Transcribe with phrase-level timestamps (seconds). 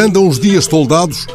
[0.00, 1.26] Andam os dias toldados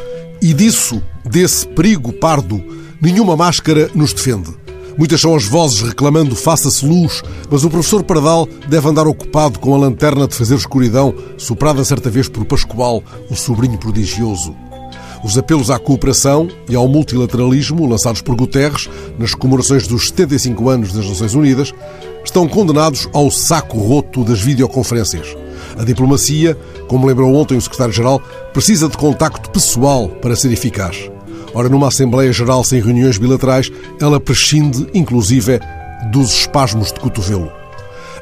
[0.42, 2.60] e disso, desse perigo pardo,
[3.00, 4.52] nenhuma máscara nos defende.
[4.98, 9.72] Muitas são as vozes reclamando faça-se luz, mas o professor Pardal deve andar ocupado com
[9.72, 14.52] a lanterna de fazer escuridão, soprada certa vez por Pascoal, o sobrinho prodigioso.
[15.22, 20.92] Os apelos à cooperação e ao multilateralismo lançados por Guterres nas comemorações dos 75 anos
[20.92, 21.72] das Nações Unidas
[22.24, 25.45] estão condenados ao saco roto das videoconferências.
[25.78, 26.56] A diplomacia,
[26.88, 28.20] como lembrou ontem o secretário-geral,
[28.52, 31.10] precisa de contacto pessoal para ser eficaz.
[31.54, 35.58] Ora, numa Assembleia Geral sem reuniões bilaterais, ela prescinde, inclusive,
[36.12, 37.50] dos espasmos de cotovelo.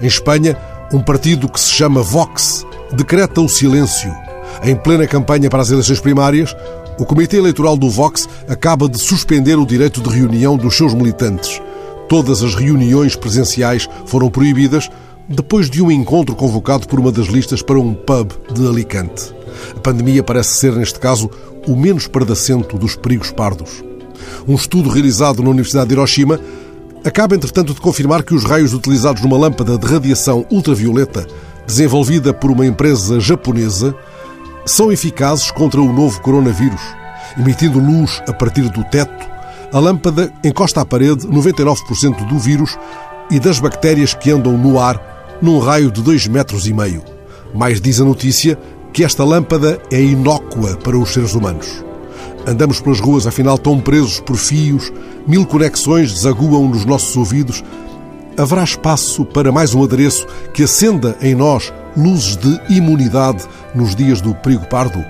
[0.00, 0.56] Em Espanha,
[0.92, 4.14] um partido que se chama Vox decreta o silêncio.
[4.62, 6.54] Em plena campanha para as eleições primárias,
[6.98, 11.60] o Comitê Eleitoral do Vox acaba de suspender o direito de reunião dos seus militantes.
[12.08, 14.88] Todas as reuniões presenciais foram proibidas
[15.28, 19.34] depois de um encontro convocado por uma das listas para um pub de Alicante.
[19.74, 21.30] A pandemia parece ser, neste caso,
[21.66, 23.82] o menos pardacento dos perigos pardos.
[24.46, 26.38] Um estudo realizado na Universidade de Hiroshima
[27.04, 31.26] acaba, entretanto, de confirmar que os raios utilizados numa lâmpada de radiação ultravioleta,
[31.66, 33.94] desenvolvida por uma empresa japonesa,
[34.66, 36.80] são eficazes contra o novo coronavírus.
[37.38, 39.24] Emitindo luz a partir do teto,
[39.72, 42.78] a lâmpada encosta à parede 99% do vírus
[43.30, 45.13] e das bactérias que andam no ar
[45.44, 47.02] num raio de 2 metros e meio.
[47.54, 48.58] Mais diz a notícia
[48.94, 51.84] que esta lâmpada é inócua para os seres humanos.
[52.46, 54.90] Andamos pelas ruas, afinal, tão presos por fios,
[55.26, 57.62] mil conexões desaguam nos nossos ouvidos.
[58.38, 64.22] Haverá espaço para mais um adereço que acenda em nós luzes de imunidade nos dias
[64.22, 65.04] do perigo pardo?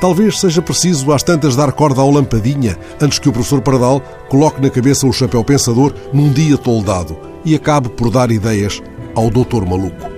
[0.00, 4.62] Talvez seja preciso às tantas dar corda ao lampadinha antes que o professor Pardal coloque
[4.62, 8.80] na cabeça o chapéu pensador num dia toldado e acabe por dar ideias
[9.18, 10.17] ao doutor maluco.